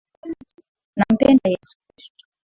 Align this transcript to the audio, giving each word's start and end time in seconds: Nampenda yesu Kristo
Nampenda 0.97 1.47
yesu 1.55 1.73
Kristo 1.87 2.25